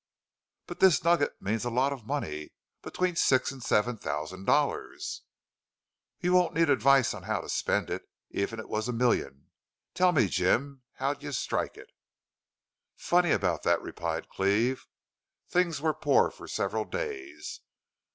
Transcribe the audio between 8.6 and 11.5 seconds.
it was a million.... Tell me, Jim, how'd you